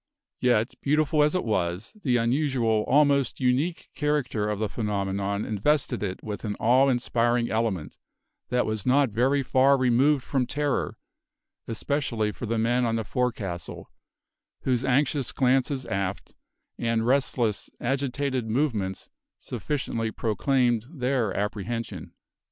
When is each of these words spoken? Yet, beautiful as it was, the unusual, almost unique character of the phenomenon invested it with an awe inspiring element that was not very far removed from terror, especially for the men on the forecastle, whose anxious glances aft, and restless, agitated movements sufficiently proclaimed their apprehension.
Yet, 0.39 0.73
beautiful 0.81 1.21
as 1.21 1.35
it 1.35 1.43
was, 1.43 1.93
the 2.01 2.17
unusual, 2.17 2.85
almost 2.87 3.39
unique 3.39 3.87
character 3.93 4.49
of 4.49 4.57
the 4.57 4.67
phenomenon 4.67 5.45
invested 5.45 6.01
it 6.01 6.23
with 6.23 6.43
an 6.43 6.55
awe 6.59 6.87
inspiring 6.89 7.51
element 7.51 7.99
that 8.49 8.65
was 8.65 8.83
not 8.83 9.11
very 9.11 9.43
far 9.43 9.77
removed 9.77 10.23
from 10.23 10.47
terror, 10.47 10.97
especially 11.67 12.31
for 12.31 12.47
the 12.47 12.57
men 12.57 12.83
on 12.83 12.95
the 12.95 13.03
forecastle, 13.03 13.91
whose 14.61 14.83
anxious 14.83 15.31
glances 15.31 15.85
aft, 15.85 16.33
and 16.79 17.05
restless, 17.05 17.69
agitated 17.79 18.47
movements 18.49 19.11
sufficiently 19.37 20.09
proclaimed 20.09 20.87
their 20.91 21.31
apprehension. 21.37 22.13